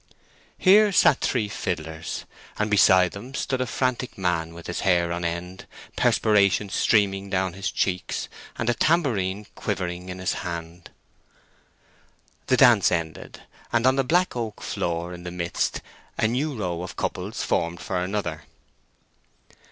Here 0.57 0.91
sat 0.91 1.21
three 1.21 1.47
fiddlers, 1.47 2.25
and 2.57 2.71
beside 2.71 3.11
them 3.11 3.35
stood 3.35 3.61
a 3.61 3.67
frantic 3.67 4.17
man 4.17 4.51
with 4.55 4.65
his 4.65 4.79
hair 4.79 5.11
on 5.13 5.23
end, 5.23 5.67
perspiration 5.95 6.69
streaming 6.69 7.29
down 7.29 7.53
his 7.53 7.69
cheeks, 7.69 8.27
and 8.57 8.67
a 8.67 8.73
tambourine 8.73 9.45
quivering 9.53 10.09
in 10.09 10.17
his 10.17 10.33
hand. 10.41 10.89
The 12.47 12.57
dance 12.57 12.91
ended, 12.91 13.43
and 13.71 13.85
on 13.85 13.95
the 13.95 14.03
black 14.03 14.35
oak 14.35 14.63
floor 14.63 15.13
in 15.13 15.21
the 15.21 15.29
midst 15.29 15.81
a 16.17 16.27
new 16.27 16.55
row 16.57 16.81
of 16.81 16.95
couples 16.97 17.43
formed 17.43 17.79
for 17.79 18.03
another. 18.03 18.45